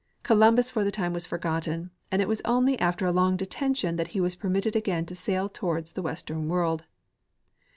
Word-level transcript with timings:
Columbus 0.23 0.71
for 0.71 0.83
the 0.83 0.89
time 0.89 1.13
was 1.13 1.27
forgotten, 1.27 1.91
and 2.11 2.23
it 2.23 2.27
was 2.27 2.41
only 2.43 2.79
after 2.79 3.05
a 3.05 3.11
long 3.11 3.37
detention 3.37 3.97
that 3.97 4.07
he 4.17 4.19
was 4.19 4.33
permitted 4.33 4.75
again 4.75 5.05
to 5.05 5.13
sail 5.13 5.47
toward 5.47 5.85
the 5.85 6.01
western 6.01 6.49
world. 6.49 6.85